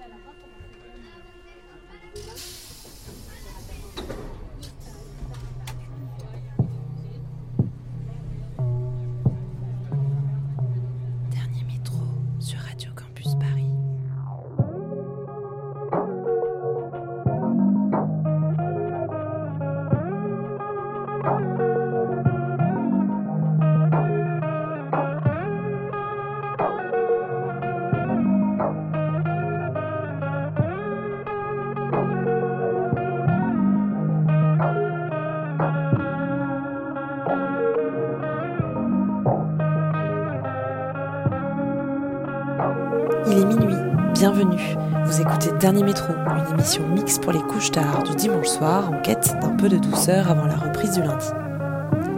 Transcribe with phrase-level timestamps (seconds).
[0.00, 0.69] Gracias.
[45.60, 49.50] Dernier Métro, une émission mixte pour les couches tard du dimanche soir en quête d'un
[49.50, 51.26] peu de douceur avant la reprise du lundi.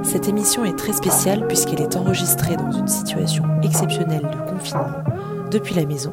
[0.05, 5.03] Cette émission est très spéciale puisqu'elle est enregistrée dans une situation exceptionnelle de confinement
[5.51, 6.13] depuis la maison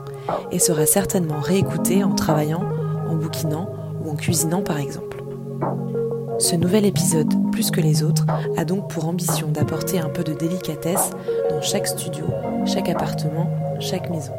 [0.51, 2.63] et sera certainement réécoutée en travaillant,
[3.07, 3.69] en bouquinant
[4.03, 5.23] ou en cuisinant par exemple.
[6.39, 8.25] Ce nouvel épisode, plus que les autres,
[8.57, 11.11] a donc pour ambition d'apporter un peu de délicatesse
[11.51, 12.25] dans chaque studio,
[12.65, 14.33] chaque appartement, chaque maison.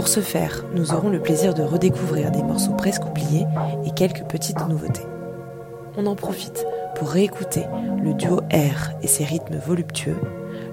[0.00, 3.44] Pour ce faire, nous aurons le plaisir de redécouvrir des morceaux presque oubliés
[3.84, 5.04] et quelques petites nouveautés.
[5.98, 6.64] On en profite
[6.96, 7.66] pour réécouter
[8.02, 10.16] le duo R et ses rythmes voluptueux,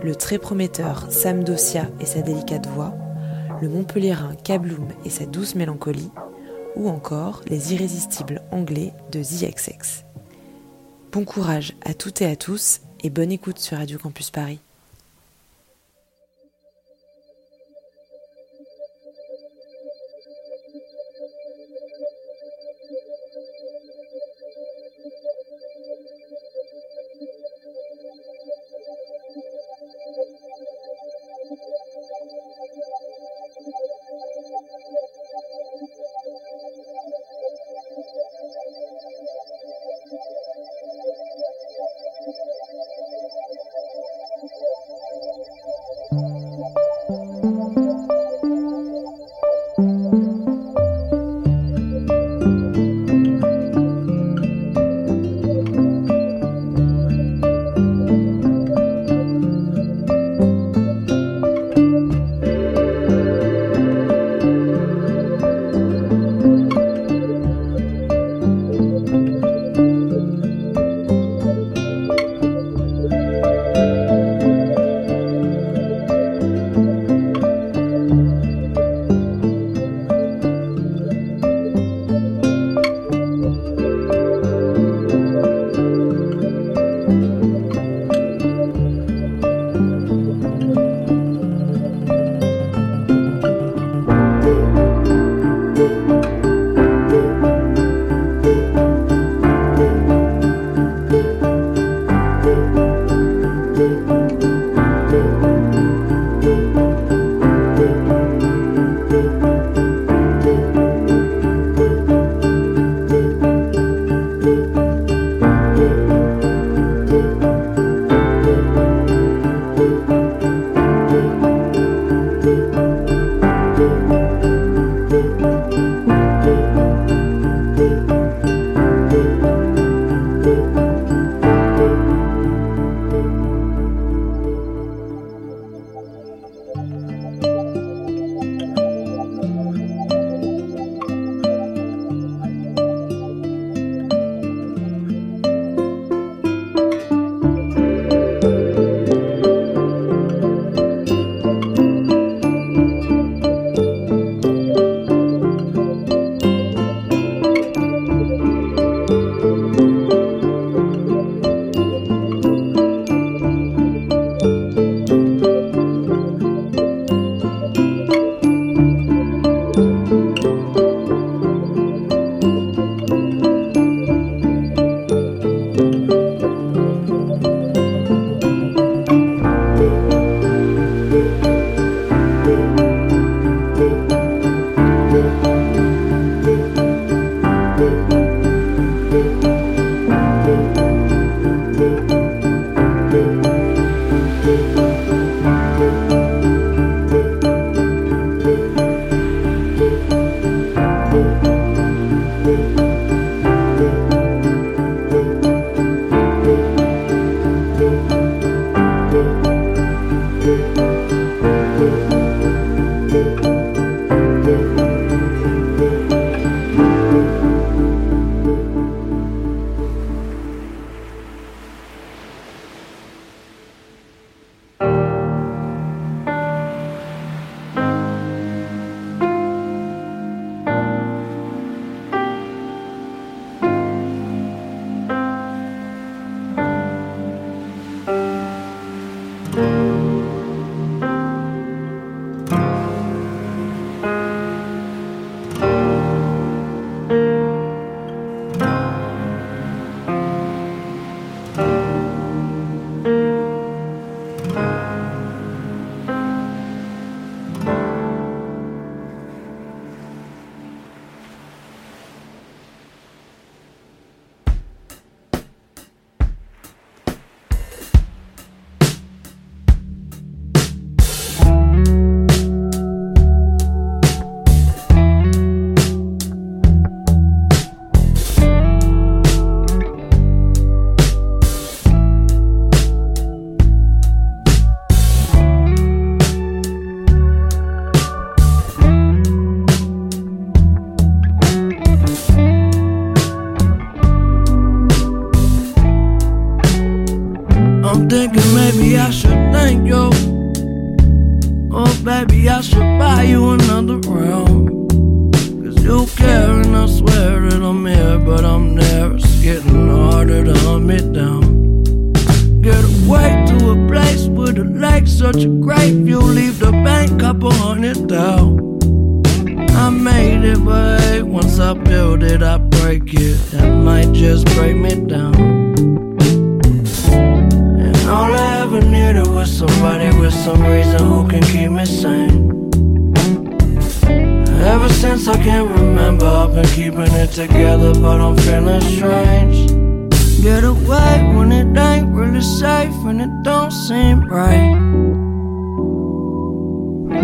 [0.02, 2.94] le très prometteur Sam Dossia et sa délicate voix,
[3.62, 6.12] le Montpellierin Kabloum et sa douce mélancolie,
[6.78, 10.06] ou encore les irrésistibles anglais de The XX.
[11.12, 14.62] Bon courage à toutes et à tous et bonne écoute sur Radio Campus Paris.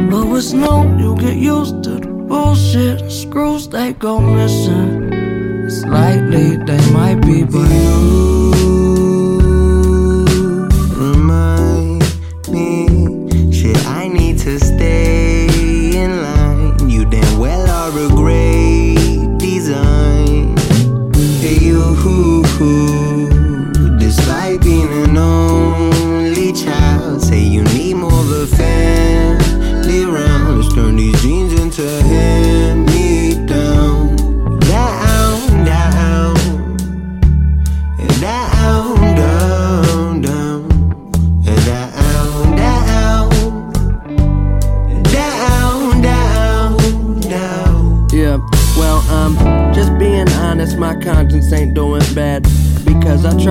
[0.09, 3.11] But what's new, you get used to the bullshit.
[3.11, 5.11] Screws they go missing.
[5.65, 8.42] It's likely they might be, but you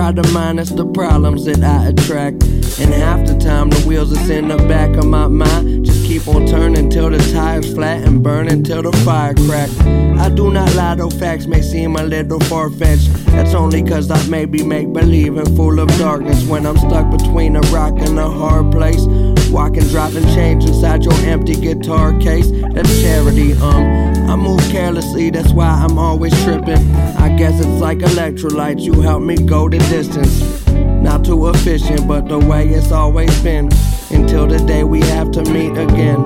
[0.03, 2.43] try to minus the problems that I attract.
[2.81, 6.27] And half the time, the wheels that's in the back of my mind just keep
[6.27, 9.71] on turning till the tires flat and burning till the fire crack.
[10.19, 13.13] I do not lie, though facts may seem a little far fetched.
[13.27, 17.55] That's only cause I maybe make believe and full of darkness when I'm stuck between
[17.55, 19.07] a rock and a hard place.
[19.53, 22.51] Walking, dropping change inside your empty guitar case.
[22.73, 24.31] That's charity, um.
[24.31, 26.79] I move carelessly, that's why I'm always tripping.
[27.19, 30.67] I guess it's like electrolytes, you help me go the distance.
[31.03, 33.69] Not too efficient, but the way it's always been.
[34.11, 36.23] Until the day we have to meet again.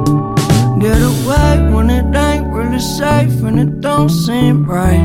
[0.79, 5.03] Get away when it ain't really safe and it don't seem right.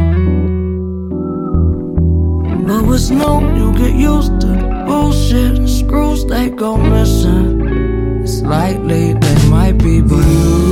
[2.68, 5.58] But what's new, you get used to the bullshit.
[5.58, 7.61] And screws they go missing.
[8.25, 10.71] Slightly they might be, but You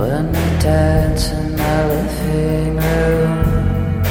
[0.00, 4.02] When we dance in my living room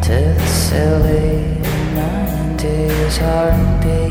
[0.00, 1.60] To the silly
[1.92, 4.07] 90s R&B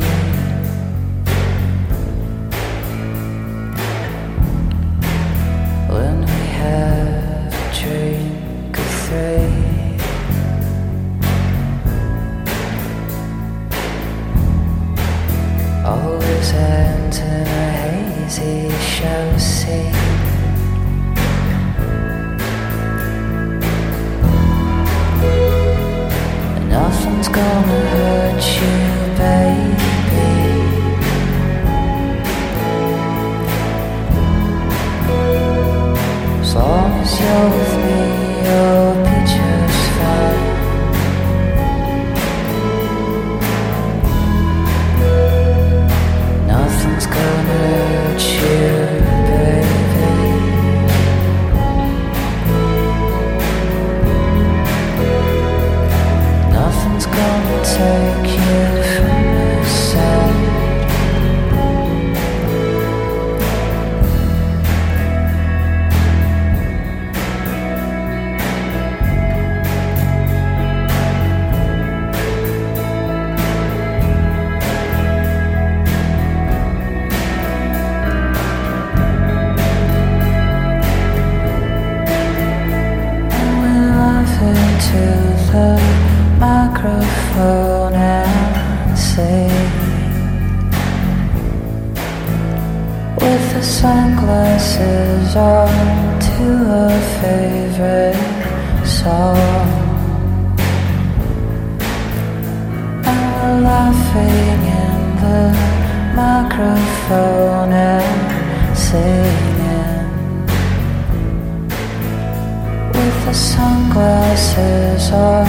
[93.98, 96.46] sunglasses on to
[96.86, 98.20] a favorite
[98.86, 99.68] song.
[103.12, 105.44] and we're laughing in the
[106.22, 110.06] microphone and singing
[112.94, 115.48] with the sunglasses on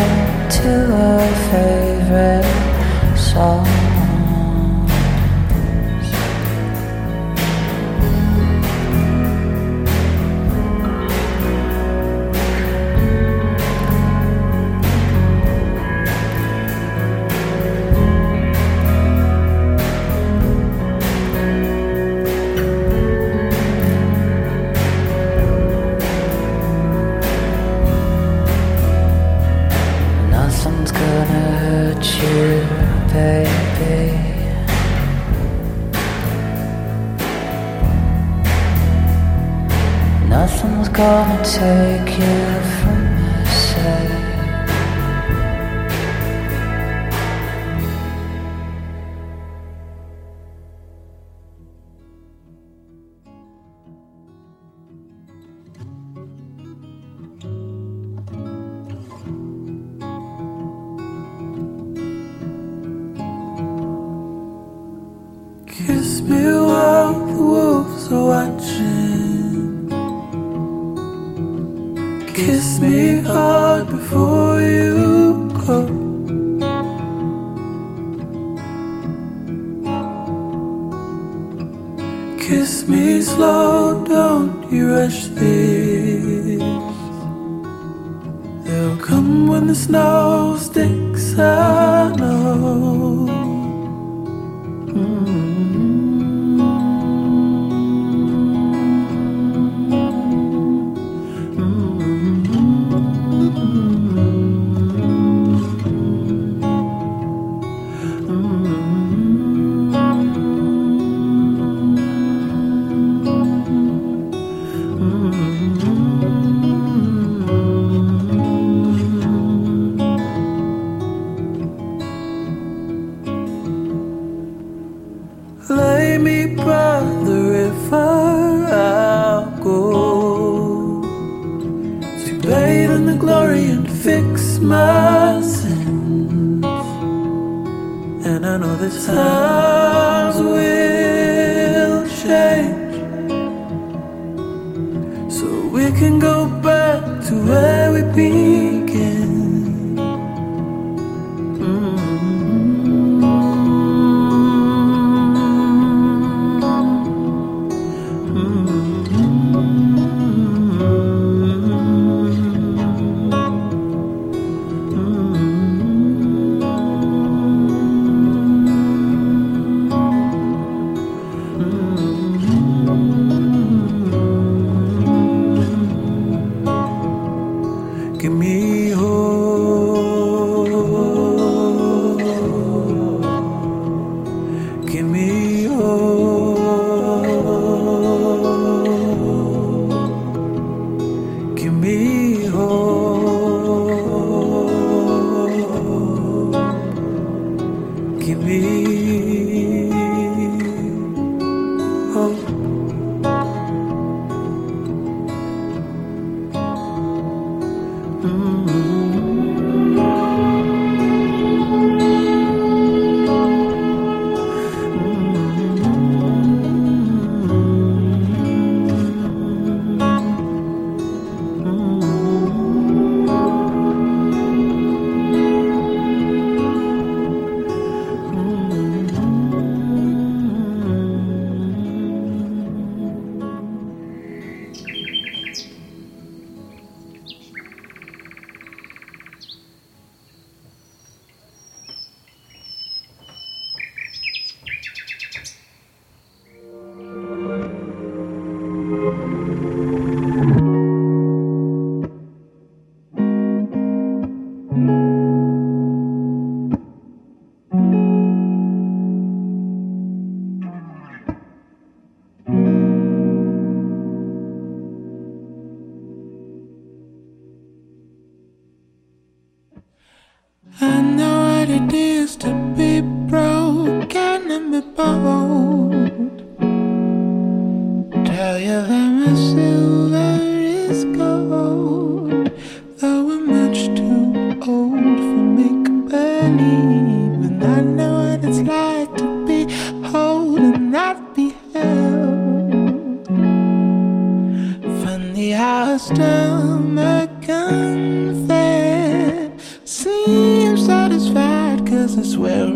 [0.58, 0.72] to
[1.11, 2.48] a favorite
[3.18, 3.88] song.
[89.68, 92.97] the snow sticks, I know.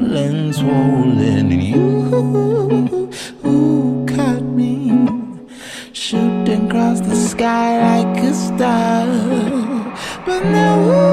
[0.04, 1.52] and swollen.
[1.52, 1.84] And you
[4.14, 4.72] caught me
[5.92, 9.06] shooting across the sky like a star.
[10.26, 10.78] But now.
[10.80, 11.11] Ooh,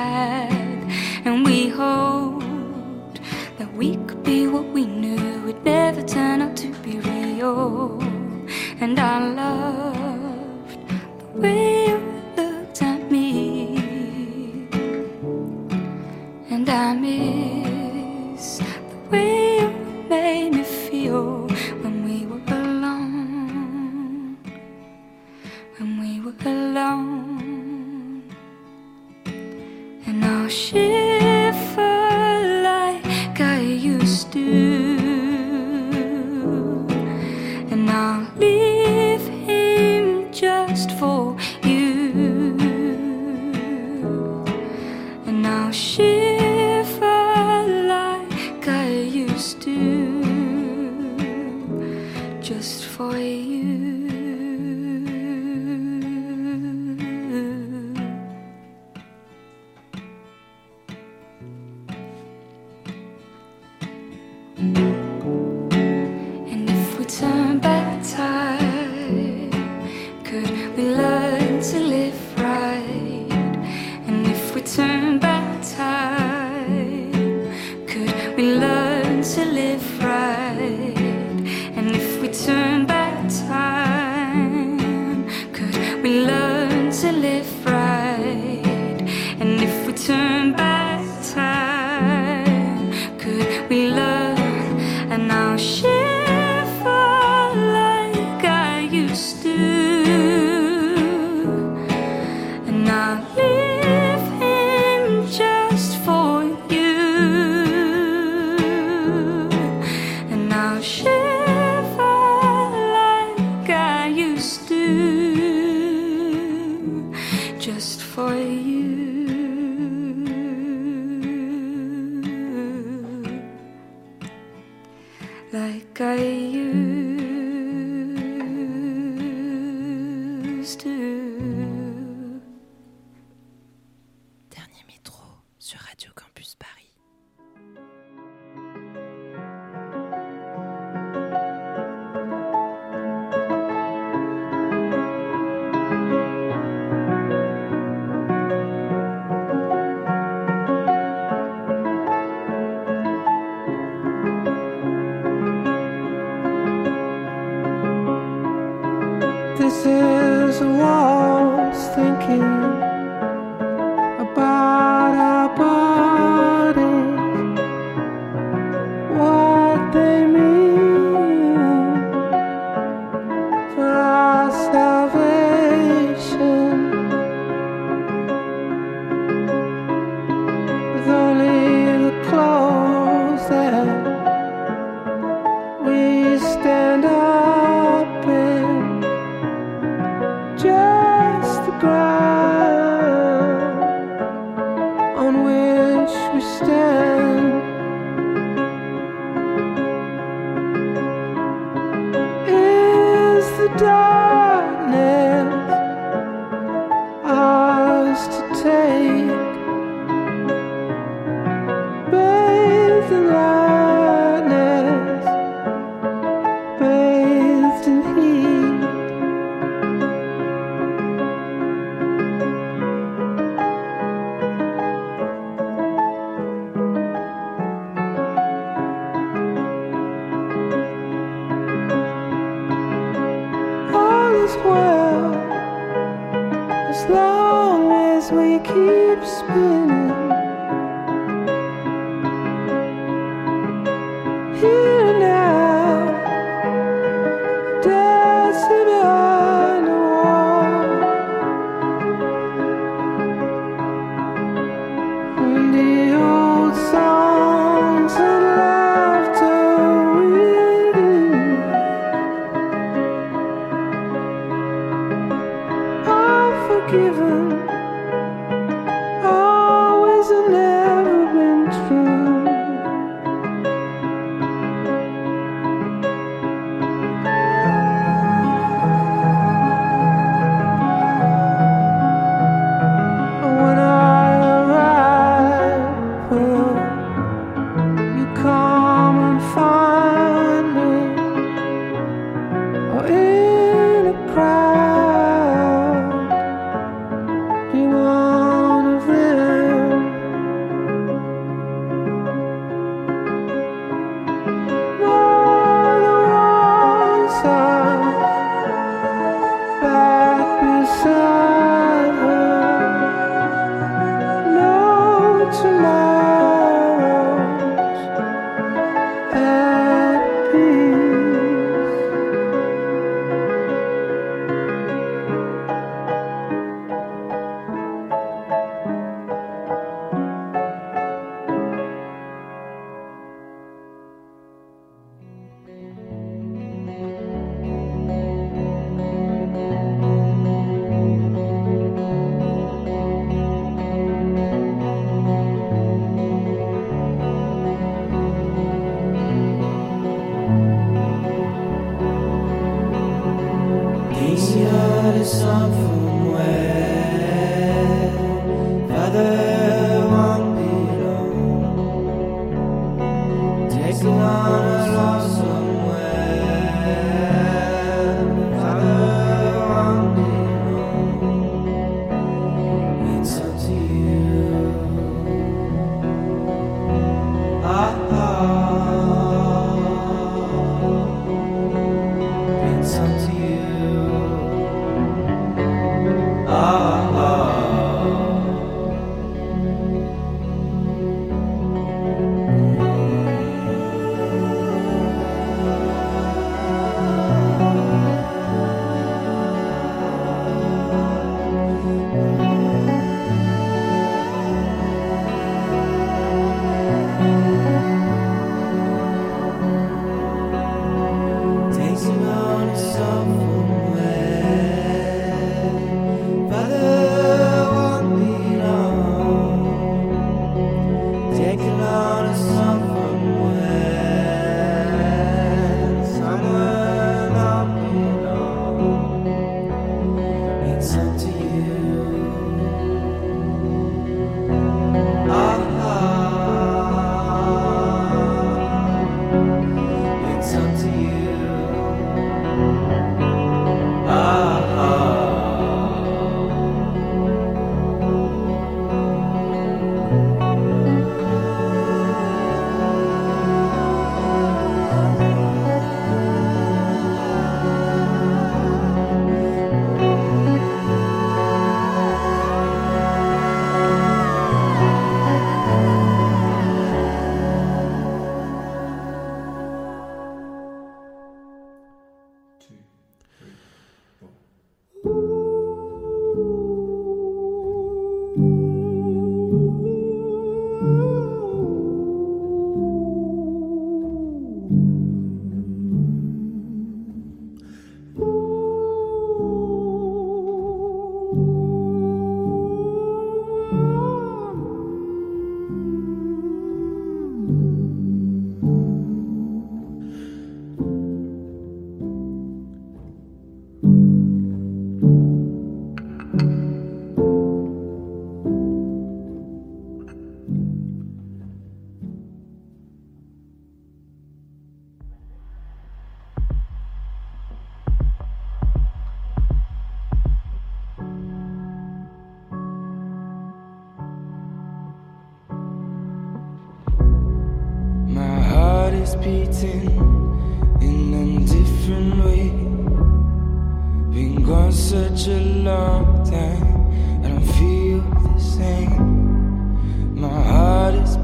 [0.00, 0.82] had,
[1.24, 3.20] and we hoped
[3.58, 8.00] that we could be what we knew would never turn out to be real.
[8.80, 10.88] And I loved
[11.20, 11.98] the way you
[12.36, 13.36] looked at me,
[16.50, 19.49] and I miss the way.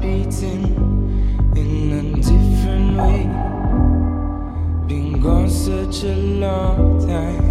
[0.07, 0.63] beating
[1.57, 3.23] in a different way.
[4.87, 7.46] Been gone such a long time.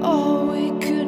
[0.00, 1.01] all we could